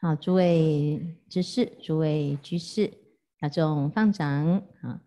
[0.00, 2.88] 好，诸位知士，诸位居士，
[3.40, 5.00] 大众放掌啊！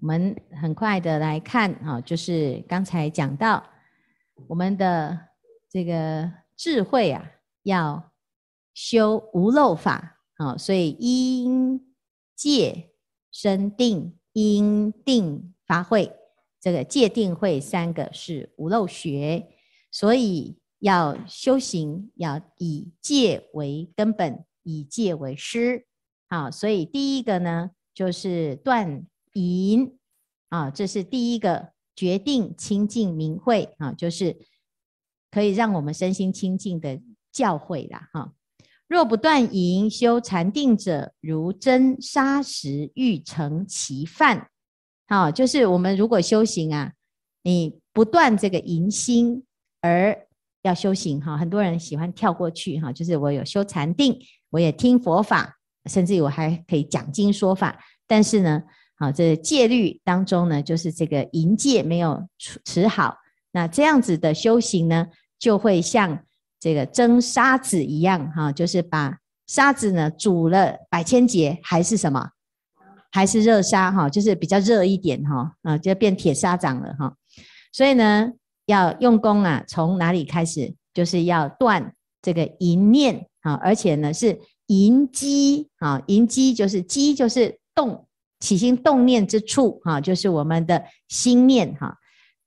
[0.00, 3.62] 我们很快的来看啊，就是刚才讲到
[4.48, 5.28] 我们的
[5.68, 7.22] 这个智慧啊，
[7.64, 8.12] 要
[8.72, 11.94] 修无漏法啊，所以因
[12.34, 12.94] 戒
[13.30, 16.10] 生定，因定发慧，
[16.62, 19.48] 这个戒定慧三个是无漏学，
[19.90, 20.58] 所以。
[20.84, 25.86] 要修行，要以戒为根本，以戒为师。
[26.28, 29.96] 好，所以第一个呢，就是断淫
[30.50, 34.36] 啊，这是第一个决定清净明慧啊，就是
[35.30, 37.00] 可以让我们身心清净的
[37.32, 38.10] 教诲啦。
[38.12, 38.34] 哈，
[38.86, 44.50] 若不断淫，修禅定者，如蒸砂石，欲成其饭。
[45.06, 46.92] 好，就是我们如果修行啊，
[47.42, 49.46] 你不断这个淫心
[49.80, 50.28] 而
[50.64, 54.18] 要修行哈，很多人喜欢跳过去哈，就是我有修禅定，
[54.48, 57.78] 我也听佛法，甚至我还可以讲经说法。
[58.06, 58.62] 但是呢，
[58.98, 62.26] 好，这戒律当中呢，就是这个淫戒没有
[62.64, 63.18] 持好，
[63.52, 65.06] 那这样子的修行呢，
[65.38, 66.24] 就会像
[66.58, 72.30] 这个蒸沙子一样哈，就是把沙子呢煮了百千劫，还是什么，
[73.10, 77.14] 还是热沙哈，就是比较热一点哈，啊，就变铁砂掌了哈。
[77.70, 78.32] 所以呢。
[78.66, 80.74] 要用功啊，从哪里开始？
[80.94, 84.38] 就是要断这个淫念啊，而且呢是
[84.68, 88.06] 淫机啊，淫机就是机就是动
[88.38, 91.96] 起心动念之处啊，就是我们的心念哈。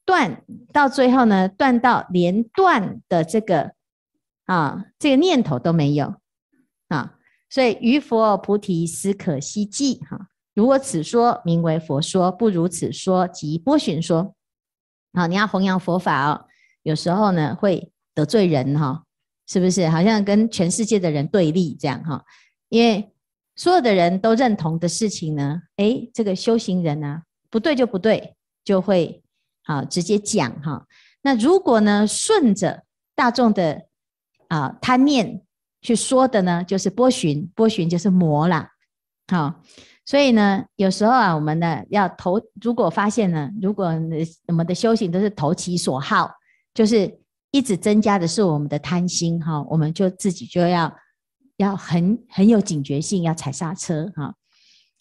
[0.05, 3.73] 断到最后呢，断到连断的这个
[4.45, 6.15] 啊这个念头都没有
[6.87, 7.15] 啊，
[7.49, 10.29] 所以于佛菩提斯可希冀哈。
[10.55, 14.33] 如果此说名为佛说，不如此说即波旬说。
[15.13, 16.45] 好，你要弘扬佛法哦，
[16.83, 19.03] 有时候呢会得罪人哈，
[19.47, 19.87] 是不是？
[19.89, 22.23] 好像跟全世界的人对立这样哈，
[22.69, 23.11] 因为
[23.55, 29.23] 所有的人都认同的事情呢，诶，这个修行人呢不对就不对，就会
[29.63, 30.85] 好直接讲哈。
[31.21, 32.83] 那如果呢顺着
[33.15, 33.87] 大众的
[34.49, 35.41] 啊贪念
[35.81, 38.71] 去说的呢，就是波旬，波旬就是魔啦，
[39.27, 39.61] 好。
[40.07, 43.87] 所以呢，有时候啊，我们呢要投，如果发现呢，如果
[44.47, 46.31] 我们的修行都是投其所好，
[46.73, 47.19] 就是
[47.51, 50.95] 一直增加的是我们的贪心哈，我们就自己就要
[51.57, 54.33] 要很很有警觉性，要踩刹车哈。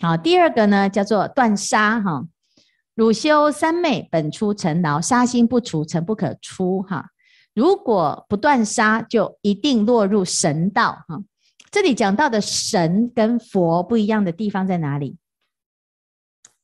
[0.00, 2.27] 好，第二个呢叫做断杀哈，
[2.97, 7.11] 汝修三昧本出尘劳，杀心不除，尘不可出哈。
[7.55, 11.22] 如果不断杀，就一定落入神道哈。
[11.77, 15.15] 这里讲到的神跟佛不一样的地方在哪里？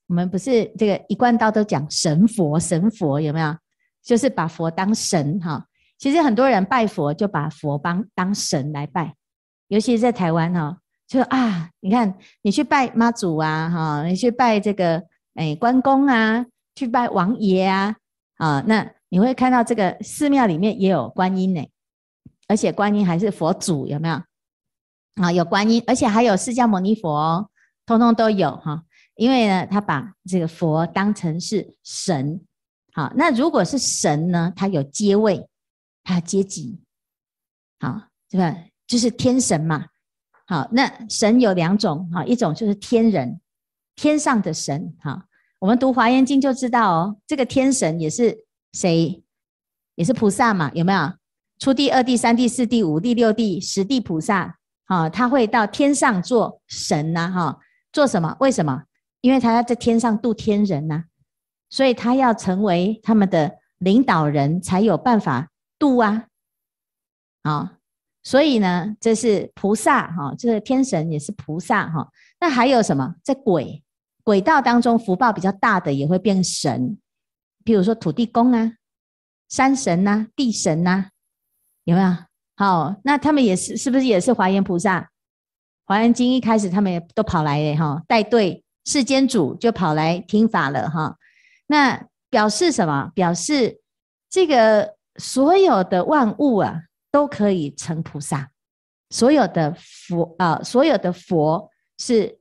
[0.06, 3.54] 我们不是这个一贯道都讲神佛神佛有没有？
[4.02, 5.66] 就是把佛当神哈。
[5.98, 9.14] 其实很多人拜佛就把佛当当神来拜，
[9.68, 17.94] 尤其是在台湾哈，就啊，你看你去拜妈祖啊哈，你去拜这个哎关公啊，去拜王爷啊
[18.38, 21.62] 啊，那你会看到这个寺庙里面也有观音呢，
[22.48, 24.18] 而且观音还是佛祖有没有？
[25.16, 27.50] 啊，有观音，而且还有释迦牟尼佛哦，
[27.84, 28.84] 通通都有哈。
[29.16, 32.40] 因为呢，他把这个佛当成是神。
[32.94, 35.46] 好，那如果是神呢，他有阶位，
[36.02, 36.80] 他有阶级。
[37.80, 38.56] 好，这个
[38.86, 39.86] 就是天神嘛。
[40.46, 43.38] 好，那神有两种哈，一种就是天人，
[43.94, 44.94] 天上的神。
[45.00, 45.26] 哈，
[45.58, 49.22] 我们读《华严经》就知道哦，这个天神也是谁？
[49.94, 50.72] 也是菩萨嘛？
[50.74, 51.12] 有没有？
[51.58, 54.58] 初地、二地、三地、四地、五地、六地、十地菩萨。
[54.92, 57.58] 啊，他会到天上做神呐，哈，
[57.92, 58.36] 做什么？
[58.40, 58.84] 为什么？
[59.22, 61.04] 因为他要在天上度天人呐，
[61.70, 65.48] 所以他要成为他们的领导人，才有办法
[65.78, 66.26] 度啊。
[67.40, 67.78] 啊，
[68.22, 72.06] 所以呢，这是菩萨哈，这个天神也是菩萨哈。
[72.38, 73.14] 那还有什么？
[73.22, 73.82] 在鬼
[74.22, 76.98] 鬼道当中，福报比较大的也会变神，
[77.64, 78.74] 比如说土地公啊、
[79.48, 81.08] 山神呐、地神呐，
[81.84, 82.14] 有没有？
[82.56, 85.10] 好，那他们也是，是不是也是华严菩萨？
[85.84, 91.16] 华严经一开始，他们也都跑来诶哈，带队世间主就跑来听法了哈。
[91.66, 93.10] 那表示什么？
[93.14, 93.80] 表示
[94.30, 98.50] 这个所有的万物啊，都可以成菩萨。
[99.10, 102.38] 所有的佛啊，所有的佛是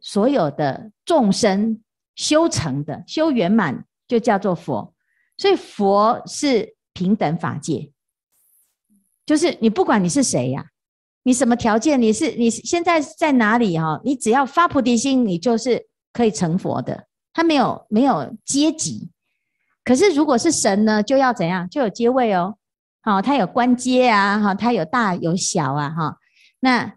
[0.00, 1.80] 所有的众生
[2.16, 4.94] 修成的，修圆满就叫做佛。
[5.36, 7.92] 所以佛是平等法界。
[9.26, 10.64] 就是你不管你是谁呀，
[11.22, 14.00] 你什么条件，你是你现在在哪里哈？
[14.04, 17.06] 你只要发菩提心，你就是可以成佛的。
[17.32, 19.10] 他没有没有阶级，
[19.82, 21.68] 可是如果是神呢，就要怎样？
[21.68, 22.56] 就有阶位哦。
[23.02, 26.16] 好，他有官阶啊，哈，他有大有小啊，哈。
[26.60, 26.94] 那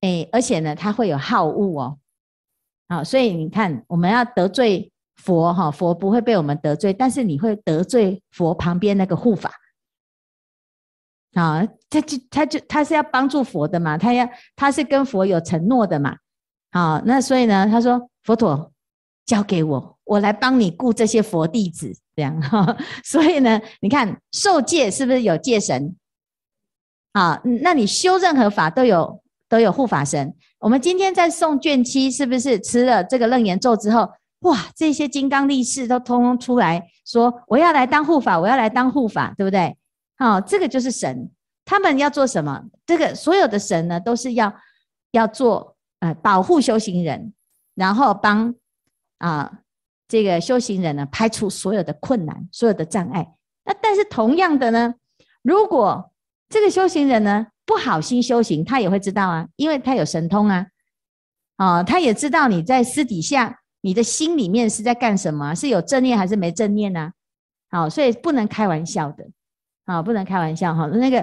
[0.00, 1.98] 诶，而且呢，他会有好恶哦。
[2.88, 9.52] 好，所以你看，我们要得罪佛哈，佛不会被我们得罪，但是你会得罪佛旁边那个护法。
[11.34, 16.16] 啊，他就他就他是要帮助佛的嘛，他要他是跟佛有承诺的嘛。
[16.70, 18.70] 好，那所以呢，他说佛陀
[19.24, 22.76] 交给我，我来帮你顾这些佛弟子，这样哈。
[23.04, 25.94] 所以呢，你看受戒是不是有戒神？
[27.12, 30.34] 啊，那你修任何法都有都有护法神。
[30.58, 34.08] 我们今天在诵卷七，是不是吃了这个楞严咒之后，
[34.40, 39.76] 哇，这些金刚力士都通通出来说，我要来当护法，我要来当护法，对不对？
[40.22, 41.30] 哦，这个就是神，
[41.64, 42.62] 他们要做什么？
[42.86, 44.54] 这个所有的神呢，都是要
[45.10, 47.32] 要做呃保护修行人，
[47.74, 48.54] 然后帮
[49.18, 49.60] 啊、
[50.06, 53.34] 这个修行人呢排除所有的困难、所有的障碍。
[53.64, 54.94] 那但是同样的呢，
[55.42, 56.12] 如果
[56.48, 60.66] 这个修行人呢不好心修行，他也会知道啊，因为他有神通啊，
[61.56, 67.12] 啊、哦，他也知道你在私底下你的心里面是在干什么，是有正念还是没正念呢？
[67.70, 69.26] 好，所以不能开玩笑的。
[69.92, 70.86] 啊，不能开玩笑哈！
[70.86, 71.22] 那个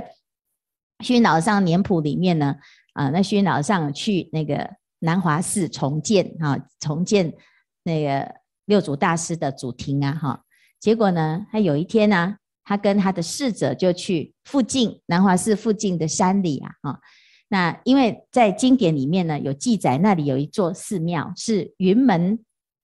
[1.04, 2.56] 虚云老上年谱里面呢，
[2.94, 4.70] 啊，那虚云老上去那个
[5.00, 7.34] 南华寺重建哈，重建
[7.82, 8.32] 那个
[8.66, 10.44] 六祖大师的祖庭啊哈。
[10.80, 17.00] 结果呢，他有一天呢、他跟他的侍者就去附近南华寺附近的山里啊哈。
[17.48, 22.38] 那因为在经典里面呢有记载，那里有一座寺庙是云门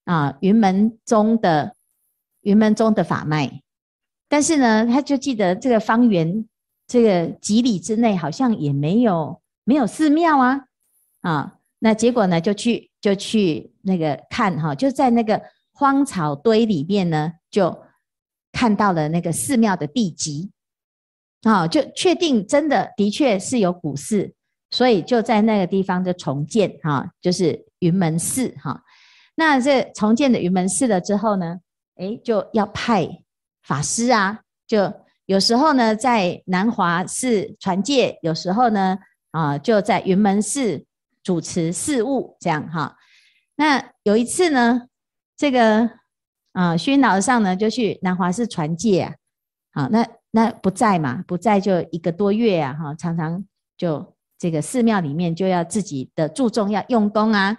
[0.06, 1.76] 啊，云门宗的
[2.42, 3.62] 云门宗的法脉。
[4.27, 6.45] 但是呢，他就记得这个方圆
[6.88, 10.66] 这个几里之内好像也没有没有寺庙啊
[11.22, 15.42] 啊，那结果呢就去就去那个看哈，就在那个
[15.74, 17.83] 荒草堆里面呢，就
[18.51, 20.51] 看到了那个寺庙的地基
[21.44, 24.33] 啊，就确定真的的确是有古寺，
[24.72, 28.81] 所以就在那个地方就重建哈，就是云门寺哈。
[29.36, 31.60] 那这重建的云门寺了之后呢，
[31.98, 33.22] 诶，就要派。
[33.66, 34.94] 法师啊，就
[35.26, 39.00] 有时候呢在南华寺传戒，有时候呢
[39.32, 40.86] 啊就在云门寺
[41.24, 42.96] 主持事务，这样哈。
[43.56, 44.84] 那有一次呢，
[45.36, 45.90] 这个
[46.54, 49.16] 啊虚云老上呢就去南华寺传戒啊，
[49.74, 53.44] 好，那那不在嘛，不在就一个多月啊，哈，常常
[53.76, 57.58] 就这个寺庙里面就要自己的注重要用功啊，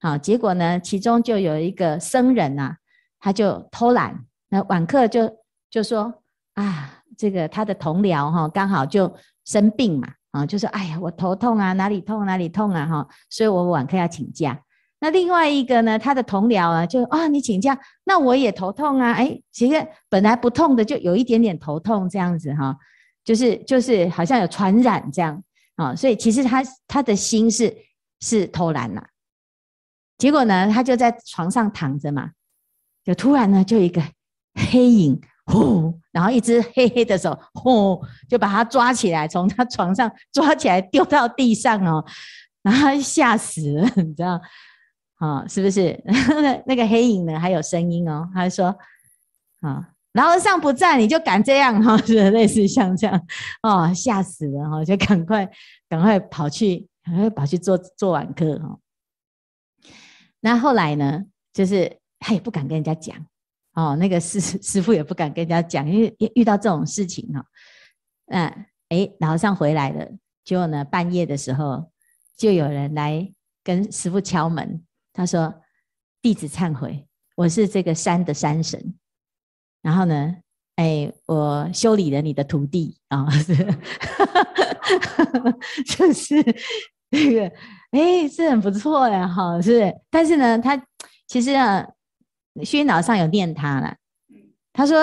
[0.00, 2.78] 好，结果呢其中就有一个僧人啊，
[3.20, 5.43] 他就偷懒，那晚课就。
[5.74, 6.22] 就说
[6.54, 9.12] 啊，这个他的同僚哈，刚好就
[9.44, 14.56] 生病嘛，啊，就说哎呀，我头痛啊，哪里痛哪里痛啊，哈，所以我晚课要请假。
[15.00, 22.76] 那另外一个呢，他的同僚啊，就啊，你请假，那我也头痛啊，哎，其实本来不痛的，就有一点点头痛这样子哈，
[23.24, 25.42] 就是就是好像有传染这样
[25.74, 27.76] 啊，所以其实他他的心是
[28.20, 29.04] 是偷懒了。
[30.18, 32.30] 结果呢，他就在床上躺着嘛，
[33.04, 34.00] 就突然呢，就一个
[34.70, 35.20] 黑影。
[35.46, 42.04] 呼，然后一只黑黑的手，呼，就把他抓起来，从他床上抓起来丢到地上哦，
[42.62, 44.40] 然后吓死了， 你知道？
[45.16, 45.98] 啊，是不是？
[46.66, 47.38] 那个黑影呢？
[47.38, 48.76] 还有声音哦，他说
[49.62, 53.20] ：“啊，老和尚不在，你就敢这样哈？” 是类似像这样
[53.62, 55.48] 哦，吓死了哈，就赶快
[55.88, 58.78] 赶快跑去，赶快跑去做做晚课哈。
[60.40, 63.16] 那后来呢，就是他也不敢跟人家讲。
[63.74, 67.44] 哦，那个师 师傅也不敢跟人家讲，因为遇到这种事情哈，
[68.26, 70.08] 嗯，哎，老和尚回来了，
[70.44, 71.90] 结果呢，半夜的时候
[72.36, 73.28] 就有人来
[73.64, 74.80] 跟师傅敲门，
[75.12, 75.52] 他说
[76.22, 77.04] ：“弟子忏悔，
[77.34, 78.94] 我是这个山的山神，
[79.82, 80.36] 然后呢，
[80.76, 83.56] 哎，我修理了你的徒弟啊，哦、是
[85.84, 86.36] 就是
[87.10, 87.52] 那个，
[87.90, 89.94] 哎，是很不错呀，哈，是不是？
[90.10, 90.80] 但是呢，他
[91.26, 91.84] 其实啊。”
[92.62, 93.96] 虚云老和尚有念他了，
[94.72, 94.96] 他说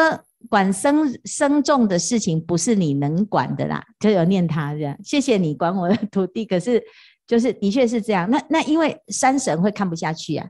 [0.50, 4.98] 管生生众的事情不是你能管的啦，就有念他这样。
[5.04, 6.82] 谢谢你管我的徒弟，可是
[7.28, 8.30] 就是的确是这样。
[8.30, 10.48] 那那因为山神会看不下去啊，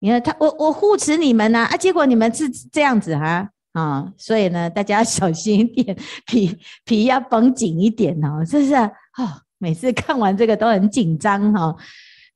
[0.00, 5.96] 你看他我我护持你们呐啊，啊，结果你们是这样子哈啊，啊，所以呢大家要小心一点，
[6.26, 8.74] 皮皮要绷紧一点哦，是不是？
[8.74, 11.74] 哦，每次看完这个都很紧张哈。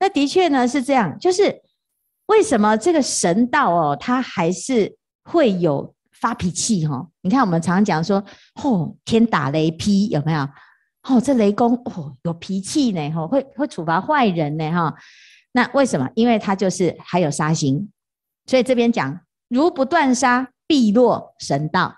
[0.01, 1.64] 那的确呢是这样，就是。
[2.27, 7.07] 为什么这个神道哦，他还是会有发脾气哈？
[7.21, 8.25] 你看我们常常讲说，
[8.63, 10.49] 哦，天打雷劈有没有？
[11.03, 14.95] 哦，这雷公哦有脾气呢，哈，会会处罚坏人呢，哈。
[15.53, 16.09] 那为什么？
[16.15, 17.91] 因为他就是还有杀心，
[18.47, 21.95] 所以这边讲如不断杀，必落神道。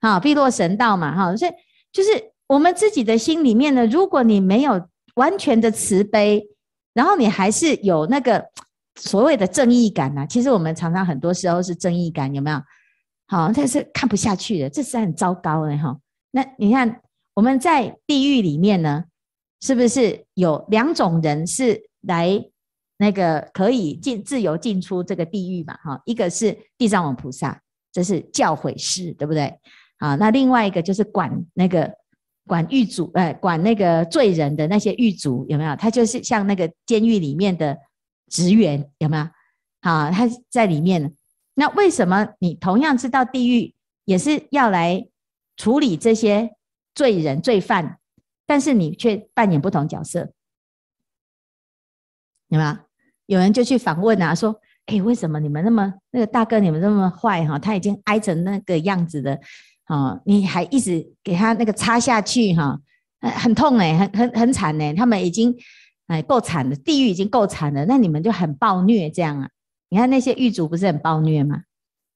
[0.00, 1.36] 好，必落神道嘛，哈。
[1.36, 1.50] 所以
[1.92, 6.48] 就是我们自己的心里面呢，如果你没有完全的慈悲，
[6.94, 8.42] 然后你还是有那个
[8.98, 10.26] 所谓的正义感呢、啊。
[10.26, 12.60] 其实我们常常很多时候是正义感，有没有？
[13.28, 15.98] 好，但是看不下去的，这是很糟糕的哈。
[16.30, 17.00] 那你看
[17.34, 19.04] 我们在地狱里面呢，
[19.60, 22.42] 是不是有两种人是来
[22.96, 25.76] 那个可以进自由进出这个地狱嘛？
[25.84, 27.60] 哈，一个是地藏王菩萨，
[27.92, 29.54] 这是教诲师，对不对？
[29.98, 31.92] 啊，那另外一个就是管那个
[32.46, 35.76] 管狱主，哎，管那个罪人的那些狱卒有没有？
[35.76, 37.76] 他就是像那个监狱里面的
[38.28, 39.28] 职员有没有？
[39.80, 41.14] 啊，他在里面。
[41.54, 45.08] 那为什么你同样知道地狱也是要来
[45.56, 46.54] 处理这些
[46.94, 47.98] 罪人罪犯，
[48.46, 50.32] 但是你却扮演不同角色？
[52.48, 52.76] 有没有？
[53.26, 57.58] 有人就去访问啊，说：“哎，为什么你们那么那个大哥你们那么坏哈？
[57.58, 59.38] 他已经挨成那个样子的。”
[59.88, 62.78] 哦，你还一直给他那个插下去哈，
[63.20, 65.54] 很很痛哎，很很很惨哎，他们已经
[66.08, 69.48] 哎够惨了，地狱已经够惨了，那你们就很暴虐这样啊？
[69.88, 71.62] 你看那些狱卒不是很暴虐吗？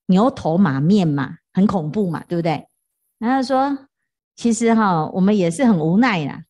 [0.06, 2.66] 牛头马面嘛，很恐怖嘛，对不对？
[3.18, 3.78] 然后说，
[4.34, 6.42] 其实哈，我们也是很无奈啦。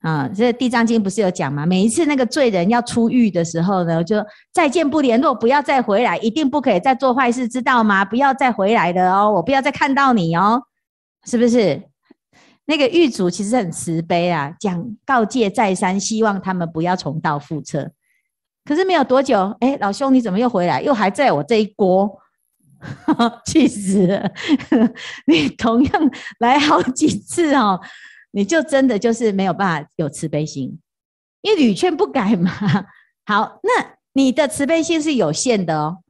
[0.00, 1.66] 啊，这《地藏经》不是有讲吗？
[1.66, 8.04] 每一次那个罪人要出狱的时候呢，就再见不联络，不要再回来，一定不可以再做坏事，知道吗？
[8.04, 10.62] 不要再回来了哦，我不要再看到你哦，
[11.24, 11.82] 是不是？
[12.68, 17.90] 那个狱主其实很慈悲啊，讲告诫再三，希望他们不要重蹈覆辙。
[18.62, 20.82] 可是没有多久，哎，老兄你怎么又回来？
[20.82, 22.20] 又还在我这一锅，
[23.46, 24.30] 气死了！
[25.26, 26.10] 你同样
[26.40, 27.80] 来好几次哦。
[28.32, 30.78] 你就真的就是没有办法有慈悲心，
[31.40, 32.52] 因为屡劝不改嘛。
[33.24, 36.02] 好，那你的慈悲心是有限的哦。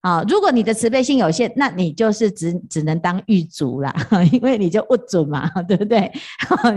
[0.00, 3.94] 啊，如果你的慈悲心有限，那你就是只只能当狱卒啦，
[4.32, 6.10] 因为你就不准嘛，对不对？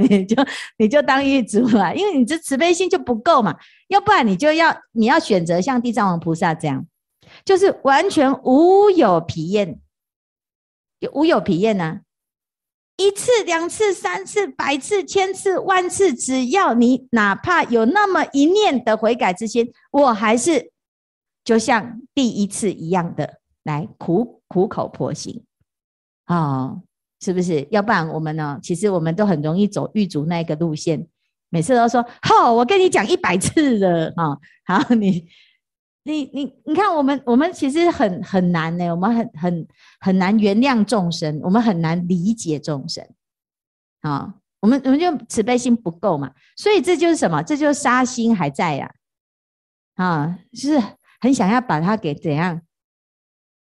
[0.09, 0.45] 你就
[0.77, 3.55] 你就当狱卒啦，因为你这慈悲心就不够嘛。
[3.87, 6.85] 要不然你就要你要选择像地藏王菩萨这样，
[7.45, 9.79] 就是完全无有疲厌，
[11.13, 12.01] 无有疲厌呢。
[12.97, 20.72] 一次、两次、三次、百次、千次、万次，只要你哪怕有那么一念的悔改之心，我还是
[21.43, 25.43] 就像第一次一样的来苦苦口婆心
[26.27, 26.81] 哦，
[27.19, 27.67] 是不是？
[27.71, 28.59] 要不然我们呢？
[28.61, 31.07] 其实我们都很容易走狱卒那个路线，
[31.49, 35.27] 每次都说：“好、哦，我跟你讲一百次了啊、哦！”好，你。
[36.05, 39.67] 你你你看，我们我们其实很很难呢，我们很很
[40.01, 43.07] 很难原谅众生，我们很难理解众生，
[44.01, 47.41] 啊，我们我们就慈悲心不够嘛，所以这就是什么？
[47.41, 48.93] 这就是杀心还在呀，
[49.95, 50.77] 啊，就是
[51.23, 52.59] 很想要把它给怎样，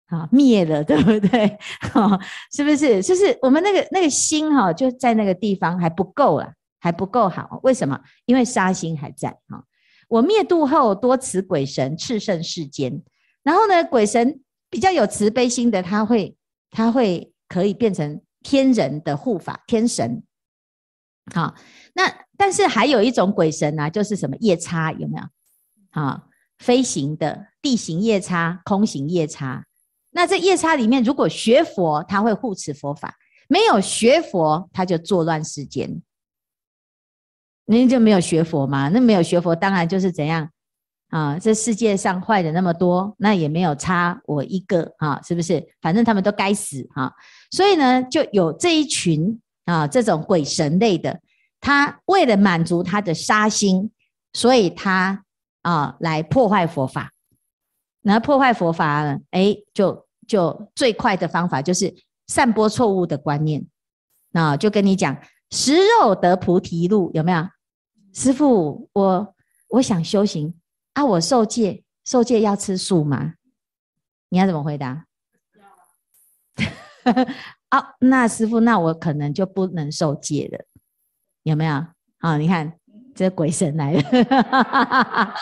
[0.06, 1.44] 啊，灭了， 对不对？
[1.92, 2.16] 啊，
[2.52, 3.02] 是不是？
[3.02, 8.00] 就是我们那个那个心哈，就在那个地方还不够了，还不够好，为什么？
[8.26, 9.64] 因为杀心还在，哈。
[10.06, 13.02] 我灭度后，多慈鬼神炽盛世间。
[13.42, 16.36] 然后呢，鬼神比较有慈悲心的，他会，
[16.70, 20.22] 他会可以变成天人的护法，天神。
[21.34, 21.56] 好，
[21.94, 22.04] 那
[22.36, 25.24] 但是还有一种鬼神啊，就是什么夜叉，有没有？
[25.90, 26.27] 好，
[26.58, 29.64] 飞行的地形夜叉，空行夜叉。
[30.10, 33.10] 那这夜叉里面，如果学佛，他会护持佛法；
[33.48, 36.02] 没有学佛，他就作乱世间。
[37.66, 38.88] 您就没有学佛吗？
[38.88, 40.48] 那没有学佛，当然就是怎样
[41.10, 41.38] 啊？
[41.38, 45.62] 这世界上坏人那么多，那也没有差我一个啊，是不是？
[45.82, 47.12] 反正他们都该死哈。
[47.50, 51.20] 所以呢，就有这一群啊，这种鬼神类的，
[51.60, 53.90] 他为了满足他的杀心，
[54.32, 55.22] 所以他
[55.68, 57.12] 啊来破坏佛法。
[58.00, 59.20] 那破坏佛法呢？
[59.32, 61.94] 哎，就就最快的方法就是
[62.26, 63.66] 散播错误的观念。
[64.30, 65.20] 那就跟你讲，
[65.50, 67.46] 食肉得菩提路，有没有？
[68.14, 69.34] 师傅，我
[69.68, 70.54] 我想修行
[70.94, 73.34] 啊，我受戒，受戒要吃素吗？
[74.30, 75.04] 你要怎么回答？
[76.56, 77.12] 要
[77.68, 80.64] 啊，那师傅，那我可能就不能受戒了，
[81.42, 81.84] 有没有？
[82.18, 82.78] 啊、你看
[83.18, 84.02] 这鬼神来了，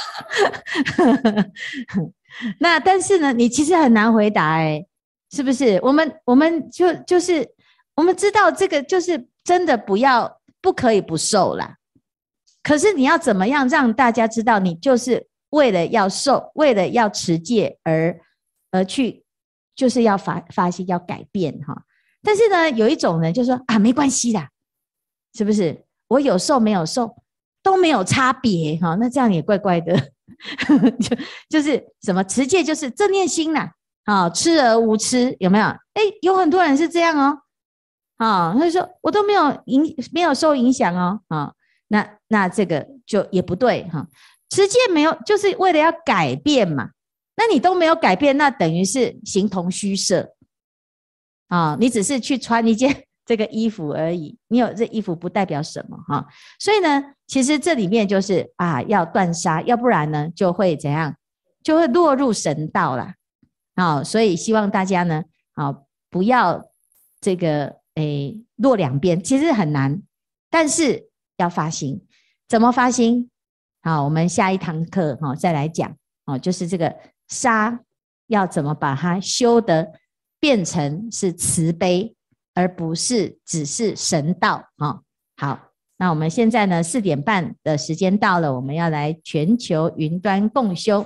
[2.59, 4.89] 那但是呢，你其实很难回答哎、欸，
[5.31, 5.79] 是不是？
[5.83, 7.47] 我们我们就就是
[7.95, 11.77] 我们知道这个就是真的不要不可以不受啦。
[12.63, 18.19] 可是你要怎么样让大家知道你就是为了要受，为了要持戒而
[18.71, 19.23] 而去，
[19.75, 21.83] 就是要发发心要改变哈。
[22.23, 24.49] 但是呢，有一种人就说啊，没关系的，
[25.35, 25.85] 是不是？
[26.09, 27.15] 我有受没有受
[27.67, 28.95] 都没有差别哈。
[29.01, 29.93] 那这样也怪怪的，
[31.03, 31.17] 就
[31.49, 33.69] 就是什么持戒就是正念心呐，
[34.05, 35.65] 啊，吃而无吃有没有？
[35.67, 37.39] 哎，有很多人是这样哦，
[38.19, 41.53] 啊，他就说我都没有影没有受影响哦，啊。
[41.89, 44.07] 那那这个就也不对哈。
[44.51, 46.91] 持戒没有，就是为了要改变嘛。
[47.37, 50.35] 那你都没有改变，那等于是形同虚设
[51.49, 51.77] 啊！
[51.81, 56.27] 你只是去穿一件这个衣服而已，你有这衣服不代表什么哈。
[56.59, 61.15] 所以呢，其实这里面就是啊，要断杀，要不然呢就会怎样，
[61.63, 63.13] 就会落入神道了。
[63.75, 65.75] 啊，所以希望大家呢，啊，
[66.09, 66.71] 不要
[67.21, 70.01] 这个诶落两边，其实很难，
[70.49, 72.01] 但是要发心，
[72.49, 73.29] 怎么发心？
[73.83, 76.97] 好，我们下一堂课哈再来讲哦，就是这个。
[77.29, 77.81] 杀
[78.29, 79.91] 要怎么把它修得
[80.39, 82.16] 变成是慈悲，
[82.57, 85.01] 而不是只是神道啊？
[85.37, 85.61] 好，
[85.99, 90.95] 那我们现在呢四点半的时间到了，我们要来全球云端共修。